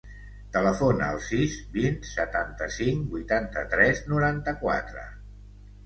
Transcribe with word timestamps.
Telefona 0.53 1.09
al 1.15 1.21
sis, 1.25 1.59
vint, 1.77 2.01
setanta-cinc, 2.13 3.07
vuitanta-tres, 3.15 4.05
noranta-quatre. 4.13 5.09